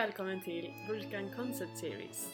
[0.00, 2.28] välkommen till Vulkan Concept Series.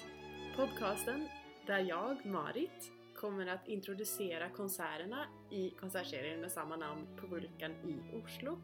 [0.57, 1.29] Podcasten
[1.67, 8.17] där jag, Marit, kommer att introducera konserterna i konsertserien med samma namn på Vulkan i
[8.17, 8.59] Oslo.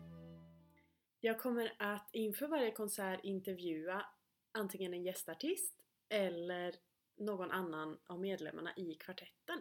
[1.20, 4.06] Jag kommer att inför varje konsert intervjua
[4.52, 6.74] antingen en gästartist eller
[7.16, 9.60] någon annan av medlemmarna i kvartetten.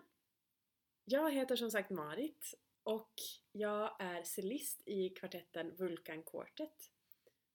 [1.05, 2.53] Jag heter som sagt Marit
[2.83, 3.13] och
[3.51, 6.91] jag är cellist i kvartetten Vulkan Quartet.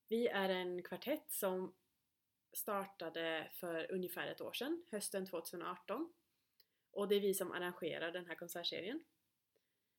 [0.09, 1.75] Vi är en kvartett som
[2.53, 6.13] startade för ungefär ett år sedan, hösten 2018.
[6.91, 9.05] Och det är vi som arrangerar den här konsertserien.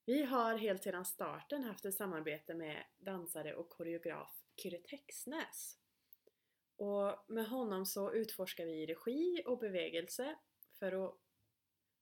[0.05, 5.77] Vi har helt sedan starten haft ett samarbete med dansare och koreograf Kyrre Texnäs.
[6.76, 10.35] Och med honom så utforskar vi regi och bevegelse
[10.79, 11.17] för att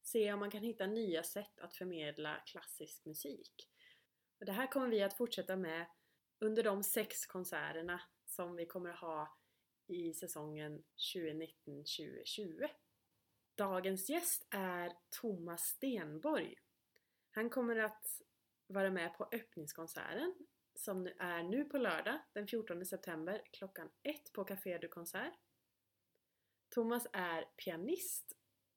[0.04, 3.70] se om man kan hitta nya sätt att förmedla klassisk musik.
[4.40, 5.86] Och det här kommer vi att fortsätta med
[6.40, 9.38] under de sex konserterna som vi kommer att ha
[9.88, 10.84] i säsongen
[11.16, 12.70] 2019-2020.
[13.56, 16.56] Dagens gäst är Thomas Stenborg.
[17.32, 18.22] Han kommer att
[18.68, 20.36] vara med på öppningskonserten
[20.76, 25.34] som är nu på lördag den 14 september klockan 1 på Café du Concert.
[26.70, 28.34] Thomas är pianist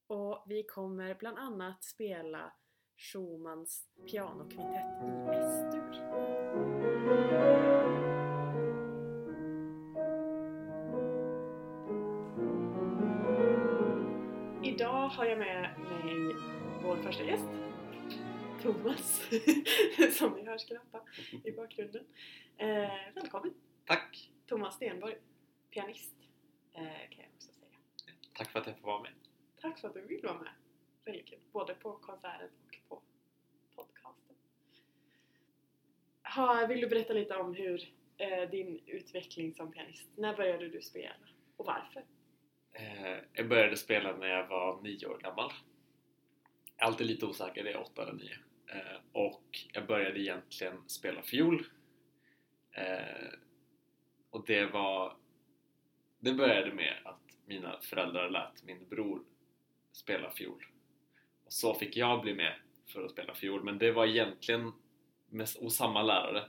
[0.07, 2.53] och vi kommer bland annat spela
[2.97, 5.48] Schumanns pianokvintett i S.
[14.63, 16.35] Idag har jag med mig
[16.83, 17.49] vår första gäst,
[18.61, 19.29] Thomas,
[20.17, 21.01] som ni hör skrappa
[21.43, 22.05] i bakgrunden.
[22.57, 22.67] Eh,
[23.15, 23.53] välkommen!
[23.85, 24.31] Tack!
[24.45, 25.15] Thomas Stenborg,
[25.69, 26.15] pianist,
[26.73, 27.77] eh, kan jag också säga.
[28.33, 29.11] Tack för att jag får vara med.
[29.61, 30.51] Tack för att du vill vara med.
[31.05, 31.39] Väldigt kul.
[31.51, 33.01] Både på konserten och på
[33.75, 34.35] podcasten.
[36.39, 40.81] Ha, vill du berätta lite om hur eh, din utveckling som pianist, när började du
[40.81, 41.15] spela
[41.57, 42.03] och varför?
[42.73, 45.51] Eh, jag började spela när jag var nio år gammal.
[46.77, 48.37] Alltid lite osäker, det är åtta eller nio.
[48.67, 51.65] Eh, och jag började egentligen spela fiol.
[52.71, 53.29] Eh,
[54.29, 55.17] och det var...
[56.19, 59.23] Det började med att mina föräldrar lät min bror
[59.91, 60.65] spela fiol.
[61.45, 62.55] Och så fick jag bli med
[62.93, 64.71] för att spela fiol, men det var egentligen
[65.29, 66.43] med, hos samma lärare.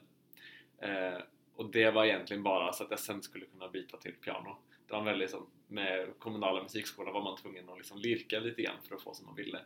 [0.79, 1.23] Eh,
[1.55, 4.57] och det var egentligen bara så att jag sen skulle kunna byta till piano.
[4.87, 8.77] Det var väldigt som, med kommunala musikskolan var man tvungen att liksom lirka lite grann
[8.89, 9.61] för att få som man ville.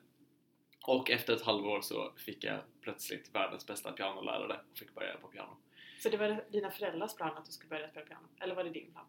[0.87, 5.29] Och efter ett halvår så fick jag plötsligt världens bästa pianolärare och fick börja på
[5.29, 5.57] piano.
[6.03, 8.27] Så det var dina föräldrars plan att du skulle börja spela piano?
[8.41, 9.05] Eller var det din plan?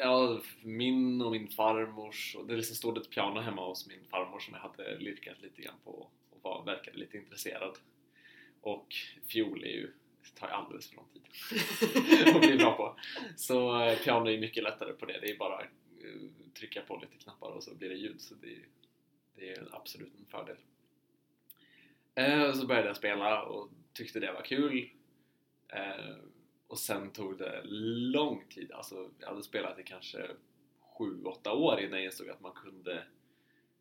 [0.00, 2.36] Ja, min och min farmors.
[2.38, 5.62] Och det liksom stod ett piano hemma hos min farmor som jag hade lirkat lite
[5.62, 5.90] grann på
[6.30, 7.78] och var, verkade lite intresserad.
[8.66, 8.94] Och
[9.28, 9.92] fiol är ju,
[10.34, 11.22] tar ju alldeles för lång tid
[12.34, 12.96] att bli bra på.
[13.36, 15.20] Så eh, piano är mycket lättare på det.
[15.20, 18.20] Det är bara att trycka på lite knappar och så blir det ljud.
[18.20, 18.58] Så det,
[19.34, 20.56] det är absolut en fördel.
[22.14, 24.90] Eh, så började jag spela och tyckte det var kul.
[26.66, 30.30] Och sen tog det lång tid, alltså jag hade spelat i kanske
[30.98, 33.04] 7-8 år innan jag insåg att man kunde,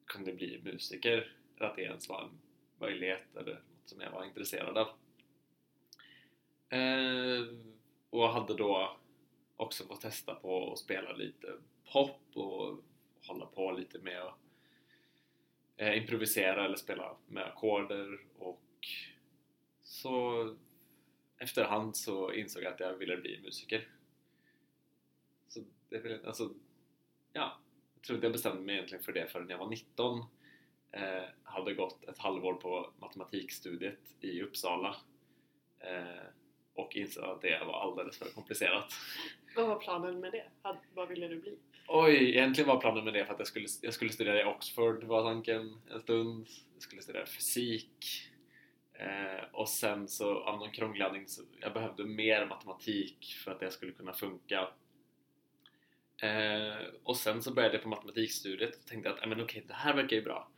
[0.05, 2.39] kunde bli musiker, eller att det ens var en
[2.79, 4.87] möjlighet eller som jag var intresserad av.
[6.69, 7.47] Eh,
[8.09, 8.97] och hade då
[9.55, 11.47] också fått testa på att spela lite
[11.91, 12.83] pop och
[13.27, 14.37] hålla på lite med att
[15.77, 18.61] eh, improvisera eller spela med ackorder och
[19.83, 20.55] så
[21.37, 23.87] efterhand så insåg jag att jag ville bli musiker.
[25.47, 25.59] Så
[25.89, 26.53] det vill, alltså,
[27.33, 27.59] ja,
[27.95, 30.23] jag tror inte jag bestämde mig egentligen för det förrän jag var 19.
[30.95, 34.95] Eh, hade gått ett halvår på matematikstudiet i Uppsala
[35.79, 36.25] eh,
[36.73, 38.93] och insåg att det var alldeles för komplicerat.
[39.55, 40.45] Vad var planen med det?
[40.93, 41.57] Vad ville du bli?
[41.87, 45.03] Oj, egentligen var planen med det för att jag skulle, jag skulle studera i Oxford
[45.03, 46.47] var tanken en stund.
[46.73, 48.29] Jag skulle studera fysik.
[48.93, 53.59] Eh, och sen så av någon krånglig anledning så jag behövde mer matematik för att
[53.59, 54.67] det skulle kunna funka.
[56.21, 59.95] Eh, och sen så började jag på matematikstudiet och tänkte att men okej, det här
[59.95, 60.51] verkar ju bra.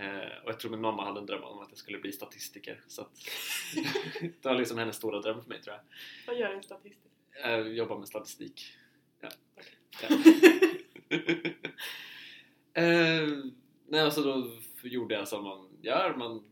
[0.00, 2.80] Eh, och jag tror min mamma hade en dröm om att jag skulle bli statistiker.
[2.86, 3.10] Så att
[4.20, 5.82] det var liksom hennes stora dröm för mig tror jag.
[6.26, 7.10] Vad gör en statistiker?
[7.44, 8.76] Eh, jobba med statistik.
[9.20, 9.28] Ja.
[9.56, 10.16] Okej.
[11.08, 11.16] Ja.
[12.82, 13.28] eh,
[13.88, 14.50] nej, alltså då
[14.82, 16.14] gjorde jag som man gör.
[16.16, 16.44] Man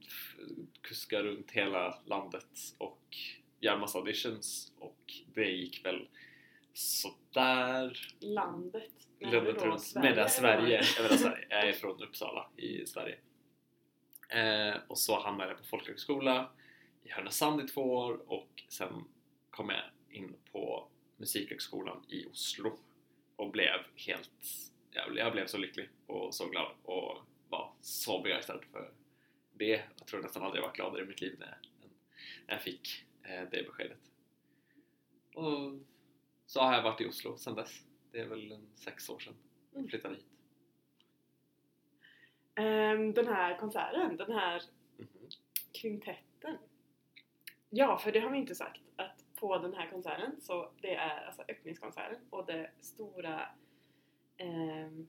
[0.81, 3.17] kuskar runt hela landet och
[3.61, 6.09] gör massa auditions och det gick väl
[6.73, 7.99] sådär.
[8.21, 8.93] Landet?
[9.21, 9.93] Landet runt.
[9.97, 10.85] Eller Sverige.
[10.97, 11.47] Jag, menar Sverige.
[11.51, 13.19] jag är från Uppsala i Sverige.
[14.29, 16.51] Eh, och så hamnade jag på folkhögskola
[17.03, 19.05] i Härnösand i två år och sen
[19.51, 22.79] kom jag in på Musikhögskolan i Oslo
[23.37, 24.31] och blev helt
[24.91, 28.93] jag blev, jag blev så lycklig och så glad och var så begeistrad för
[29.53, 29.85] det.
[29.99, 31.59] Jag tror nästan aldrig jag varit gladare i mitt liv när,
[32.47, 34.11] när jag fick eh, det beskedet.
[35.35, 35.79] Och
[36.47, 37.83] så har jag varit i Oslo sedan dess.
[38.13, 39.35] Det är väl en sex år sedan
[39.75, 40.25] jag flyttade hit.
[42.59, 44.63] Um, den här konserten, den här
[44.97, 45.09] Mhm.
[45.81, 46.59] kvintetten.
[47.71, 51.27] Ja, för det har vi inte sagt att på den här konserten så det är
[51.27, 53.49] alltså öppningskonserten och det stora
[54.43, 55.09] um,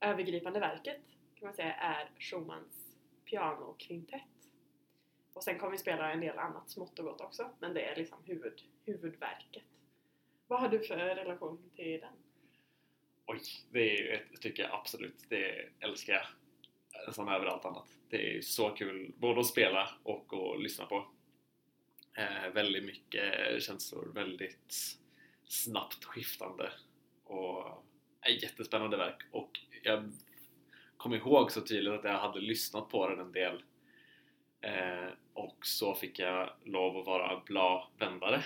[0.00, 1.00] övergripande verket
[1.34, 4.22] kan man säga är Schumanns pianokvintett.
[5.32, 7.96] Och sen kommer vi spela en del annat smått och gott också men det är
[7.96, 9.62] liksom huvud, huvudverket.
[10.46, 12.12] Vad har du för relation till den?
[13.26, 13.40] Oj,
[13.72, 17.88] det är ju ett absolut, det älskar jag Som överallt annat.
[18.10, 21.06] Det är så kul både att spela och att lyssna på.
[22.16, 24.98] Eh, väldigt mycket känslor, väldigt
[25.44, 26.72] snabbt skiftande
[27.24, 27.84] och
[28.26, 30.12] ett jättespännande verk och jag
[30.96, 33.62] kommer ihåg så tydligt att jag hade lyssnat på den en del
[34.60, 38.44] eh, och så fick jag lov att vara bladvändare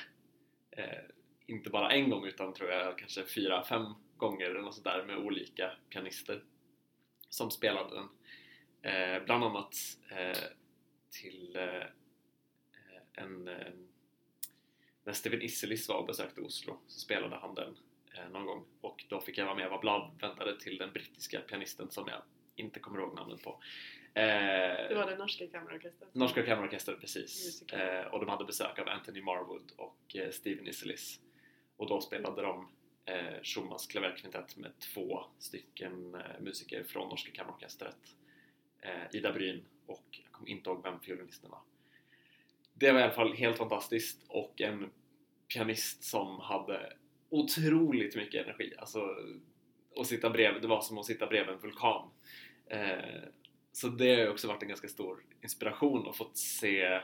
[0.70, 1.04] eh,
[1.46, 5.04] inte bara en gång utan tror jag kanske fyra, fem gånger eller något sånt där
[5.04, 6.42] med olika pianister
[7.28, 8.08] som spelade den.
[8.92, 9.74] Eh, bland annat
[10.10, 10.38] eh,
[11.10, 11.82] till eh,
[13.12, 13.72] en eh,
[15.04, 17.76] när Steven Isselis var och besökte Oslo så spelade han den
[18.16, 21.40] eh, någon gång och då fick jag vara med och vara bladvändare till den brittiska
[21.40, 22.22] pianisten som jag
[22.56, 23.50] inte kommer ihåg namnet på.
[24.14, 24.24] Eh,
[24.88, 26.14] Det var det norska kammarorkestret.
[26.14, 27.62] Norska kammarorkestern, precis.
[27.62, 31.20] Eh, och de hade besök av Anthony Marwood och Steven Isselis.
[31.76, 32.68] Och då spelade de
[33.08, 38.16] eh, Schumanns klaverkvintett med två stycken eh, musiker från Norska kammarorkestret.
[38.80, 41.60] Eh, Ida Bryn och jag kommer inte ihåg vem fiolinisten var.
[42.74, 44.90] Det var i alla fall helt fantastiskt och en
[45.54, 46.92] pianist som hade
[47.30, 48.74] otroligt mycket energi.
[48.78, 49.00] Alltså,
[49.96, 52.10] att sitta bredvid, det var som att sitta bredvid en vulkan.
[52.66, 53.22] Eh,
[53.72, 57.00] så det har ju också varit en ganska stor inspiration att fått se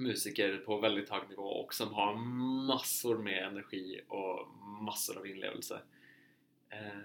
[0.00, 2.14] musiker på väldigt hög nivå och som har
[2.66, 4.48] massor med energi och
[4.82, 5.80] massor av inlevelse.
[6.68, 7.00] Eh,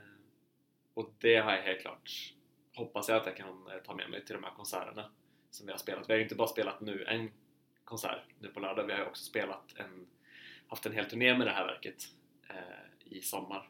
[0.94, 2.34] och det har jag helt klart
[2.76, 5.12] hoppas jag att jag kan eh, ta med mig till de här konserterna
[5.50, 6.10] som vi har spelat.
[6.10, 7.32] Vi har ju inte bara spelat nu en
[7.84, 10.08] konsert nu på lördag, vi har ju också spelat en,
[10.68, 12.04] haft en hel turné med det här verket
[12.50, 13.70] eh, i sommar.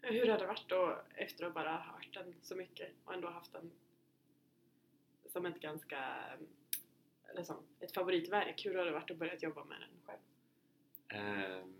[0.00, 3.30] Hur har det varit då efter att bara ha hört den så mycket och ändå
[3.30, 3.72] haft den
[5.32, 6.14] som ett ganska
[7.36, 8.64] liksom, ett favoritverk?
[8.64, 10.20] Hur har det varit att börja jobba med den själv?
[11.62, 11.72] Um,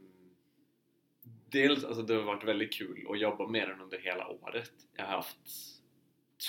[1.49, 4.73] dels, alltså det har varit väldigt kul att jobba med den under hela året.
[4.97, 5.39] Jag har haft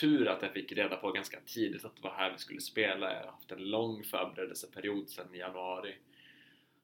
[0.01, 3.13] tur att jag fick reda på ganska tidigt att det var här vi skulle spela.
[3.13, 5.95] Jag har haft en lång förberedelseperiod sedan i januari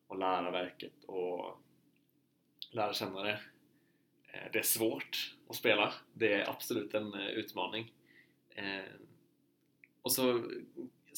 [0.07, 1.59] och lära verket och
[2.71, 3.39] lära känna det.
[4.33, 5.93] Eh, det är svårt att spela.
[6.13, 7.93] Det är absolut en eh, utmaning.
[8.55, 9.07] Ehm,
[10.01, 10.43] och så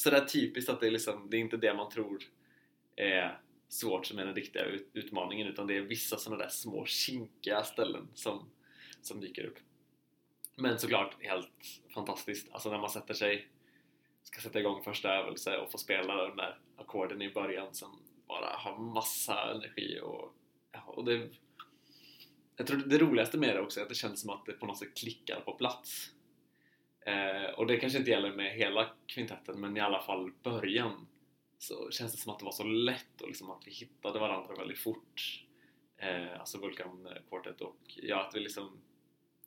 [0.01, 2.23] sådär typiskt att det är liksom, det är inte det man tror
[2.95, 3.39] är
[3.69, 8.07] svårt som är den riktiga utmaningen utan det är vissa sådana där små kinkiga ställen
[8.13, 8.49] som,
[9.01, 9.57] som dyker upp.
[10.55, 13.47] Men såklart helt fantastiskt, alltså när man sätter sig
[14.23, 18.47] ska sätta igång första övelse och få spela de där ackorden i början som bara
[18.47, 20.33] har massa energi och,
[20.71, 21.29] ja, och det
[22.61, 24.65] jag tror det roligaste med det också är att det känns som att det på
[24.65, 26.11] något sätt klickar på plats.
[27.05, 31.07] Eh, och det kanske inte gäller med hela kvintetten men i alla fall början
[31.57, 34.55] så känns det som att det var så lätt och liksom att vi hittade varandra
[34.55, 35.45] väldigt fort.
[35.97, 38.81] Eh, alltså Vulkan Quartet och ja, att vi liksom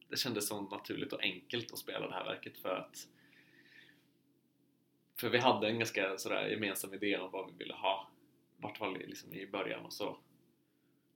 [0.08, 3.08] det kändes så naturligt och enkelt att spela det här verket för att
[5.16, 8.10] för vi hade en ganska sådär gemensam idé om vad vi ville ha
[8.58, 10.18] i vart fall liksom i början och så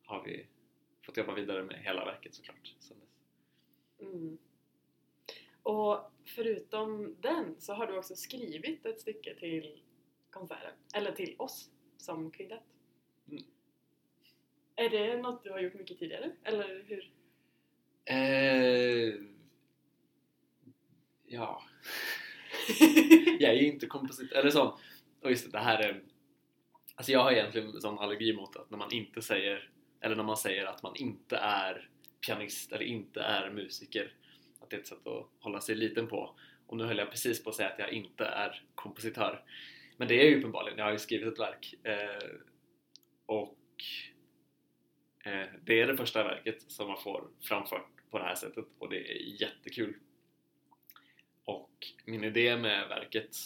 [0.04, 0.46] har vi
[1.02, 3.08] fått jobba vidare med hela verket såklart sen dess.
[4.00, 4.38] Mm.
[5.62, 9.80] Och förutom den så har du också skrivit ett stycke till
[10.30, 12.62] konserten, eller till oss som kvintett.
[13.30, 13.44] Mm.
[14.76, 16.30] Är det något du har gjort mycket tidigare?
[16.44, 17.10] Eller hur?
[18.04, 19.14] Eh,
[21.26, 21.62] ja,
[23.38, 24.78] jag är ju inte kompositör, eller så,
[25.20, 26.02] och just det, det här är
[26.98, 29.70] Alltså jag har egentligen en sån allergi mot att när man inte säger
[30.00, 31.88] eller när man säger att man inte är
[32.26, 34.12] pianist eller inte är musiker
[34.60, 36.34] att det är ett sätt att hålla sig liten på.
[36.66, 39.44] Och nu höll jag precis på att säga att jag inte är kompositör.
[39.96, 42.28] Men det är ju uppenbarligen, jag har ju skrivit ett verk eh,
[43.26, 43.58] och
[45.24, 48.88] eh, det är det första verket som man får framfört på det här sättet och
[48.88, 49.96] det är jättekul.
[51.44, 53.36] Och min idé med verket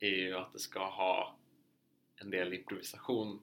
[0.00, 1.38] är ju att det ska ha
[2.16, 3.42] en del improvisation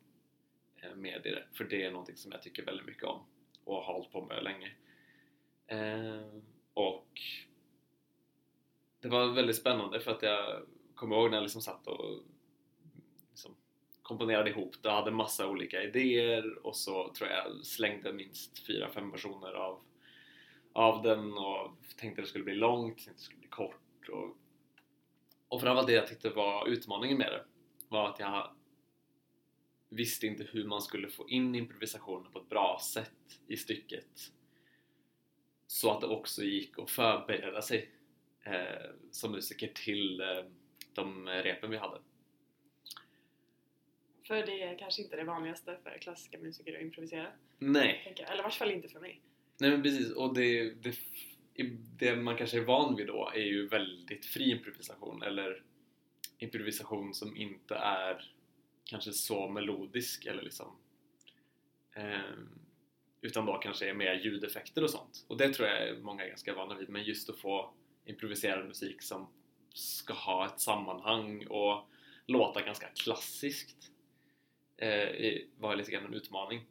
[0.82, 1.44] eh, med i det.
[1.54, 3.26] För det är någonting som jag tycker väldigt mycket om
[3.64, 4.72] och har hållit på med länge.
[5.68, 6.42] Eh,
[6.74, 7.22] och
[9.00, 10.64] det var väldigt spännande för att jag
[10.96, 12.24] kommer ihåg när jag liksom satt och
[13.30, 13.56] liksom
[14.02, 14.90] komponerade ihop det.
[14.90, 19.54] och hade massa olika idéer och så tror jag jag slängde minst fyra, fem versioner
[19.54, 19.82] av,
[20.74, 24.38] av den och tänkte det skulle bli långt, tänkte det skulle bli kort och,
[25.48, 27.44] och framförallt det jag tyckte var utmaningen med det
[27.90, 28.56] var att jag
[29.90, 34.32] visste inte hur man skulle få in improvisationen på ett bra sätt i stycket
[35.74, 37.90] så att det också gick att förbereda sig
[38.44, 40.28] eh, som musiker till eh,
[40.94, 41.98] de repen vi hade.
[44.28, 47.28] För det är kanske inte det vanligaste för klassiska musiker att improvisera.
[47.60, 48.16] Nej.
[48.18, 49.22] Eller i vart fall inte för mig.
[49.60, 50.96] Nej men precis, och det, det,
[52.00, 55.64] det man kanske är van vid då är ju väldigt fri improvisation eller
[56.38, 58.32] improvisation som inte är
[58.84, 60.78] kanske så melodisk eller liksom
[61.96, 62.20] eh,
[63.24, 65.26] utan då kanske är mer ljudeffekter och sånt.
[65.28, 67.74] Och det tror jag många är ganska vana vid men just att få
[68.06, 69.30] improviserad musik som
[69.74, 71.90] ska ha ett sammanhang och
[72.26, 73.92] låta ganska klassiskt
[74.78, 76.66] eh, var lite grann en utmaning.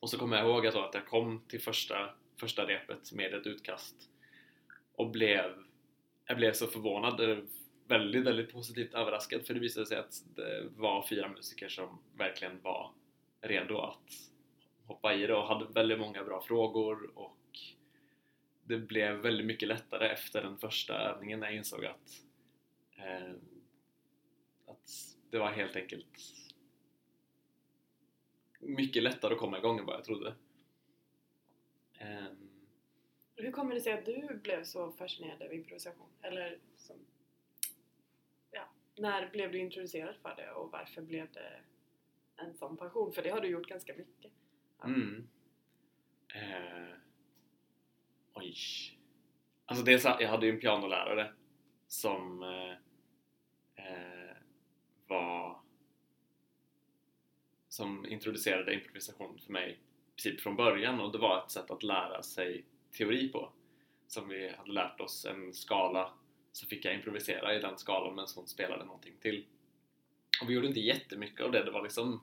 [0.00, 3.46] Och så kommer jag ihåg att, att jag kom till första, första repet med ett
[3.46, 3.96] utkast
[4.94, 5.54] och blev
[6.26, 7.46] jag blev så förvånad
[7.88, 12.60] väldigt, väldigt positivt överraskad för det visade sig att det var fyra musiker som verkligen
[12.62, 12.92] var
[13.40, 14.31] redo att
[14.92, 17.58] hoppa i det och hade väldigt många bra frågor och
[18.64, 22.24] det blev väldigt mycket lättare efter den första övningen när jag insåg att,
[22.96, 23.32] eh,
[24.66, 26.18] att det var helt enkelt
[28.60, 30.34] mycket lättare att komma igång än vad jag trodde.
[31.98, 32.24] Eh,
[33.36, 36.08] Hur kommer det sig att du blev så fascinerad av improvisation?
[36.22, 36.96] Eller som
[38.96, 41.60] när blev du introducerad för det och varför blev det
[42.36, 43.12] en sån passion?
[43.12, 44.32] För det har du gjort ganska mycket.
[44.84, 45.28] Mm.
[46.34, 46.96] Eh.
[48.34, 48.56] Oj.
[49.66, 51.32] Alltså dels, jag hade ju en pianolärare
[51.88, 52.72] som eh,
[53.86, 54.36] eh
[55.06, 55.60] var
[57.68, 59.78] som introducerade improvisation för mig
[60.16, 62.64] princip från början och det var ett sätt att lära sig
[62.98, 63.52] teori på
[64.06, 66.12] som vi hade lärt oss en skala
[66.52, 69.46] så fick jag improvisera i den skalan medan hon spelade någonting till.
[70.42, 72.20] Och vi gjorde inte jättemycket av det, det var liksom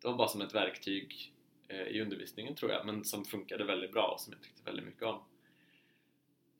[0.00, 1.32] det var bara som ett verktyg
[1.68, 4.86] Eh, i undervisningen tror jag, men som funkade väldigt bra och som jag tyckte väldigt
[4.86, 5.22] mycket om.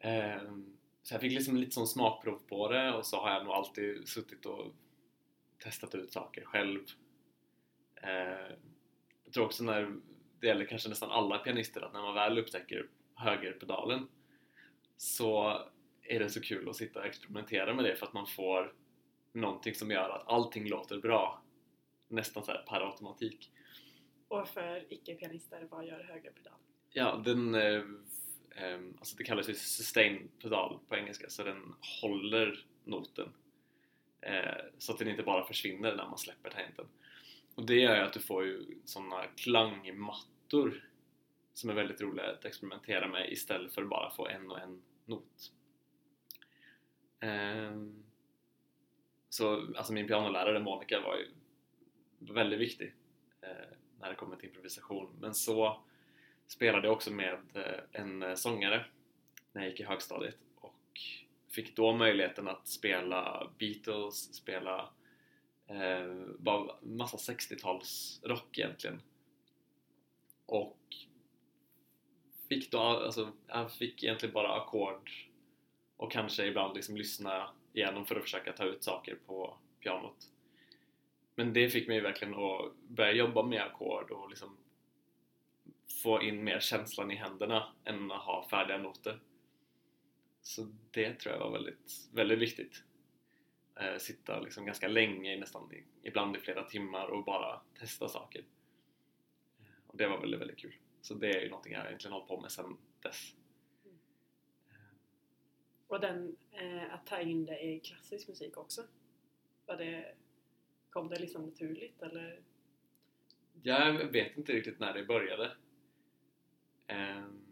[0.01, 3.55] Ehm, så jag fick liksom lite sån smakprov på det och så har jag nog
[3.55, 4.75] alltid suttit och
[5.65, 6.81] testat ut saker själv.
[8.03, 8.59] Ehm,
[9.25, 9.97] jag tror också när
[10.41, 14.09] det gäller kanske nästan alla pianister att när man väl upptäcker högerpedalen
[14.97, 15.63] så
[16.03, 18.75] är det så kul att sitta och experimentera med det för att man får
[19.33, 21.43] någonting som gör att allting låter bra
[22.09, 23.51] nästan så här per automatik.
[24.29, 26.59] Och för icke-pianister, vad gör högerpedal?
[26.93, 27.83] Ja, den eh,
[28.51, 33.33] eh, alltså det kallas ju sustain-pedal på engelska så den håller noten
[34.21, 36.87] eh, så att den inte bara försvinner när man släpper tangenten.
[37.55, 40.85] Och det gör ju att du får ju sådana klangmattor
[41.55, 44.83] som är väldigt roliga att experimentera med istället för att bara få en och en
[45.05, 45.53] not.
[47.21, 48.05] Ehm,
[49.29, 51.29] så alltså min pianolärare Monica var ju
[52.35, 52.95] väldigt viktig
[53.43, 55.17] eh, när det kommer till improvisation.
[55.21, 55.81] Men så
[56.47, 58.85] spelade jag också med eh, en eh, sångare
[59.53, 60.39] när jag gick i högstadiet.
[60.55, 61.01] Och
[61.49, 64.91] fick då möjligheten att spela Beatles, spela
[65.67, 69.03] eh, bara massa 60-tals rock egentligen.
[70.47, 70.79] Och
[72.49, 75.11] fick då, alltså, jag fick egentligen bara ackord
[75.97, 80.31] och kanske ibland liksom lyssna igenom för att försöka ta ut saker på pianot.
[81.39, 84.57] Men det fick mig verkligen att börja jobba med ackord och liksom
[86.03, 89.21] få in mer känslan i händerna än att ha färdiga noter.
[90.43, 92.83] Så det tror jag var väldigt, väldigt viktigt.
[93.81, 98.45] Eh, sitta liksom ganska länge, nästan ibland i flera timmar och bara testa saker.
[99.87, 100.75] Och det var väldigt, väldigt kul.
[101.01, 103.35] Så det är ju någonting jag egentligen hållit på med sedan dess.
[105.87, 108.83] Och den, eh, att ta in det i klassisk musik också?
[109.67, 110.15] Var det,
[110.91, 112.41] kom det liksom naturligt eller?
[113.63, 115.45] Jag vet inte riktigt när det började.
[116.89, 117.45] Um...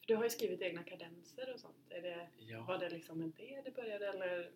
[0.00, 1.90] För du har ju skrivit egna kadenser och sånt.
[1.90, 2.64] Är det, ja.
[2.64, 4.50] Var det liksom med det det började eller?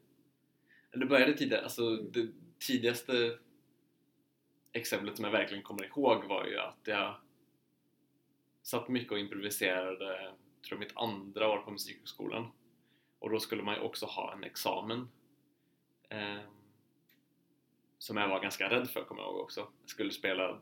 [0.91, 1.63] Det började tidigare.
[1.63, 3.39] Alltså det tidigaste
[4.73, 7.21] exemplet som jag verkligen kommer ihåg var ju att jag
[8.63, 10.33] satt mycket och improviserade
[10.69, 12.53] tror mitt andra år på musikhögskolan
[13.19, 15.09] och då skulle man ju också ha en examen
[16.09, 16.41] eh,
[17.99, 19.61] som jag var ganska rädd för kommer jag ihåg också.
[19.81, 20.61] Jag skulle spela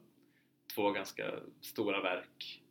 [0.74, 2.62] två ganska stora verk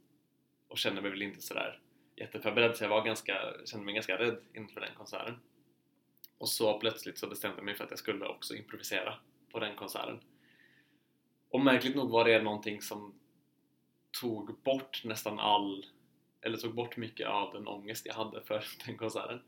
[0.67, 1.79] och kände mig väl inte sådär
[2.15, 5.39] jätteförberedd så jag var ganska, kände mig ganska rädd inför den konserten.
[6.37, 9.15] Och så plötsligt så bestämde jag mig för att jag skulle också improvisera
[9.51, 10.19] på den konserten.
[11.49, 13.19] Och märkligt nog var det någonting som
[14.21, 15.85] tog bort nästan all,
[16.41, 19.41] eller tog bort mycket av den ångest jag hade för den konserten.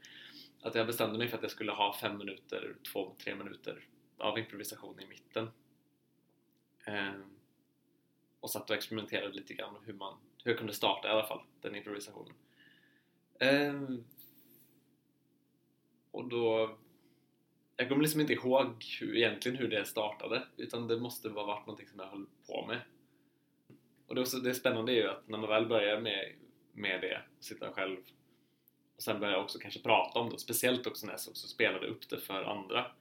[0.61, 3.85] Att jag bestämde mig för att jag skulle ha fem minuter, två, tre minuter
[4.17, 5.49] av improvisation i mitten.
[6.85, 7.19] Eh,
[8.39, 11.41] och satt och experimenterade lite grann hur man hur jag kunde starta i alla fall
[11.61, 12.33] den improvisationen.
[13.39, 13.81] Eh,
[16.11, 16.77] och då
[17.77, 21.67] jag kommer liksom inte ihåg hur, egentligen hur det startade utan det måste ha varit
[21.67, 22.81] någonting som jag höll på med.
[24.07, 26.35] Och det, också, det spännande är ju att när man väl börjar med,
[26.73, 27.97] med det, sitta själv
[28.95, 31.87] och sen börjar jag också kanske prata om det, speciellt också när jag också spelade
[31.87, 32.91] upp det för andra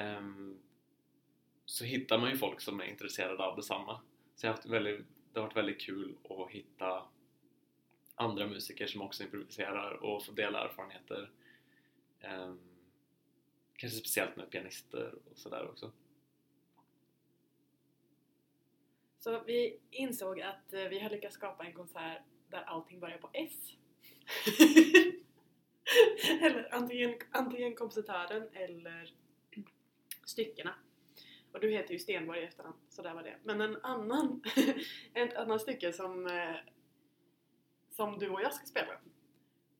[0.00, 0.58] Ehm,
[1.64, 4.00] så hittar man ju folk som är intresserade av detsamma.
[4.34, 7.02] Så jag har haft väldigt, det har varit väldigt kul att hitta
[8.14, 11.30] andra musiker som också improviserar och få dela erfarenheter.
[12.24, 12.60] Um,
[13.76, 15.92] kanske speciellt med pianister och sådär också.
[19.18, 23.30] Så vi insåg att eh, vi har lyckats skapa en konsert där allting börjar på
[23.32, 23.72] S.
[26.40, 29.14] eller antingen, antingen kompositören eller
[30.30, 30.74] styckena.
[31.52, 33.36] Och du heter ju Stenborg i efternamn, så där var det.
[33.44, 34.42] Men en annan,
[35.14, 36.56] ett annat stycke som, eh,
[37.90, 39.00] som du och jag ska spela,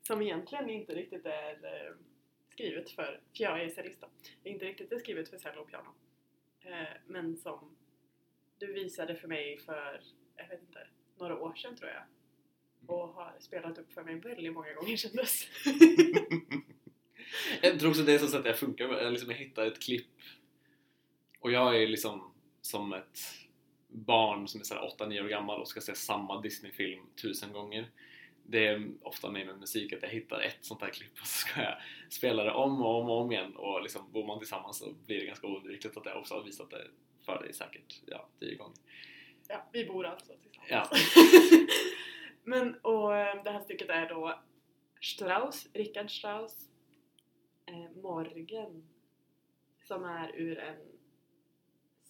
[0.03, 1.95] som egentligen inte riktigt är eh,
[2.51, 4.05] skrivet för, för jag är cellist
[4.45, 5.95] är inte riktigt är skrivet för cello och piano.
[6.61, 7.77] Eh, men som
[8.59, 10.01] du visade för mig för,
[10.37, 10.87] jag vet inte,
[11.19, 12.03] några år sedan tror jag.
[12.87, 15.21] Och har spelat upp för mig väldigt många gånger kändes.
[15.21, 15.49] dess.
[17.63, 20.07] jag tror också det är så att jag funkar, jag, liksom, jag hittar ett klipp
[21.41, 23.19] och jag är liksom som ett
[23.89, 27.91] barn som är 8-9 år gammal och ska se samma Disney-film tusen gånger.
[28.43, 31.47] Det är ofta med med musik att jag hittar ett sånt här klipp och så
[31.47, 31.77] ska jag
[32.11, 35.21] spela det om och om och om igen och liksom bor man tillsammans så blir
[35.21, 36.87] det ganska oundvikligt att jag också har visat det
[37.25, 38.77] för dig säkert ja, tio gånger.
[39.49, 40.71] Ja, vi bor alltså tillsammans.
[40.71, 40.89] Ja.
[42.45, 44.41] Men och eh, det här stycket är då
[45.01, 46.69] Strauss, Richard Strauss
[47.67, 48.89] eh, Morgen
[49.83, 50.77] som är ur en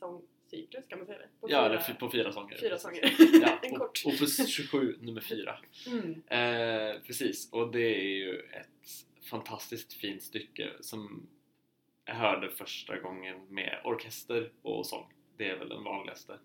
[0.00, 1.28] sångcyklus, kan man säga det?
[1.40, 2.56] På ja, fyra, på fyra sånger.
[2.56, 3.14] Fyra sånger.
[3.42, 4.02] ja, en kort.
[4.06, 5.58] Opus 27, nummer fyra.
[5.86, 6.22] Mm.
[6.26, 11.28] Eh, precis, och det är ju ett fantastiskt fint stycke som
[12.04, 15.12] jag hörde första gången med orkester och sång.
[15.36, 16.38] Det är väl den vanligaste.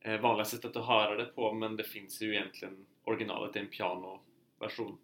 [0.00, 3.68] Eh, vanligaste sättet att höra det på men det finns ju egentligen originalet i en
[3.68, 4.98] pianoversion.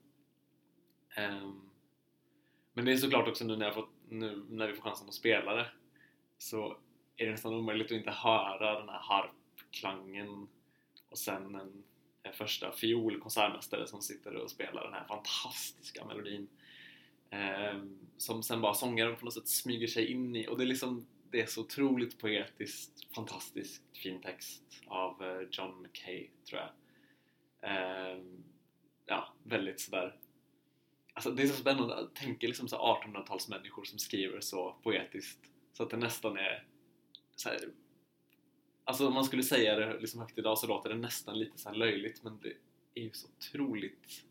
[1.17, 1.53] Eh,
[2.73, 5.15] men det är såklart också nu när, jag fått, nu när vi får chansen att
[5.15, 5.67] spela det
[6.39, 6.79] så
[7.17, 10.49] är det nästan omöjligt att inte höra den här harpklangen
[11.09, 11.85] och sen en,
[12.23, 16.49] en första fiolkonsertmästare som sitter och spelar den här fantastiska melodin.
[17.31, 17.83] Eh,
[18.17, 20.49] som sen bara sångaren på något sätt smyger sig in i.
[20.49, 25.83] Och det är liksom det är så otroligt poetiskt, fantastiskt fin text av eh, John
[25.83, 26.71] McKay tror jag.
[27.71, 28.19] Eh,
[29.07, 30.17] ja, väldigt sådär.
[31.15, 35.39] Alltså det är så spännande att tänka liksom 1800-talsmänniskor som skriver så poetiskt
[35.73, 36.65] så att det nästan är
[37.37, 37.59] så här,
[38.85, 41.73] Alltså om man skulle säga det liksom högt idag så låter det nästan lite så
[41.73, 42.53] löjligt men det
[42.95, 44.25] är ju så otroligt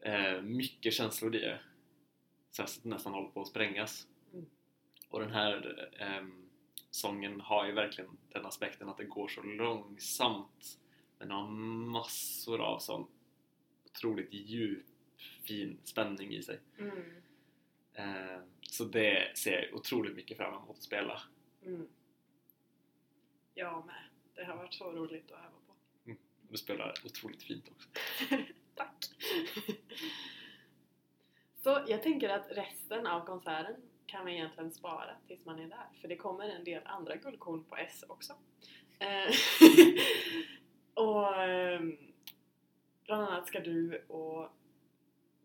[0.00, 1.60] eh, mycket känslor i det.
[2.50, 4.08] Så att det nästan håller på att sprängas.
[4.32, 4.46] Mm.
[5.08, 6.26] Och den här eh,
[6.90, 10.78] sången har ju verkligen den aspekten att det går så långsamt
[11.18, 11.48] men har
[11.90, 13.06] massor av sån
[13.84, 14.86] otroligt djup,
[15.42, 16.60] fin spänning i sig.
[16.78, 16.92] Mm.
[17.92, 21.22] Eh, så det ser jag otroligt mycket fram emot att spela.
[21.66, 21.88] Mm.
[23.54, 24.04] Jag med.
[24.34, 25.74] Det har varit så roligt att öva på.
[26.04, 26.18] Mm.
[26.48, 27.88] Du spelar otroligt fint också.
[28.74, 29.04] Tack!
[31.62, 35.88] så jag tänker att resten av konserten kan vi egentligen spara tills man är där.
[36.00, 38.32] För det kommer en del andra guldkorn på S också.
[38.98, 39.34] Eh,
[41.04, 41.98] och ehm,
[43.04, 44.48] bland annat ska du och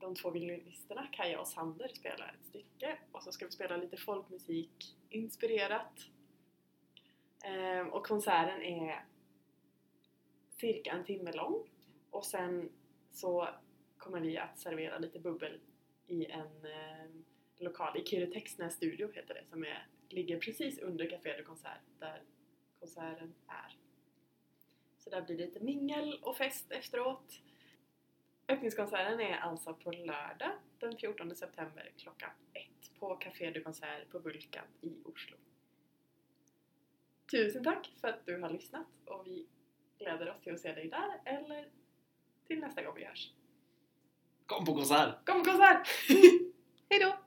[0.06, 3.98] de två violinisterna, Kaja och Sander, spela ett stycke och så ska vi spela lite
[3.98, 6.10] folkmusik inspirerat.
[7.44, 9.06] Ehm, och konserten är
[10.58, 11.70] cirka en timme lång
[12.10, 12.70] och sen
[13.12, 13.50] så
[13.98, 15.60] kommer vi att servera lite bubbel
[16.08, 17.10] i en eh,
[17.58, 21.82] lokal, i Kyrre Textnäs studio heter det, som är, ligger precis under Café de Concert
[22.00, 22.22] där
[22.80, 23.78] konserten är.
[24.98, 27.42] Så där blir det lite mingel och fest efteråt.
[28.48, 34.20] Öppningskonserten är alltså på lördag den 14 september klockan ett på Café de Concert på
[34.20, 35.38] Vulkan i Oslo.
[37.32, 39.48] Tusen tack för att du har lyssnat och vi
[40.00, 41.70] gläder oss till att se dig där eller
[42.48, 43.32] till nästa gång vi hörs.
[44.46, 45.26] Kom på konsert!
[45.26, 45.88] Kom på konsert!
[46.90, 47.25] Hejdå!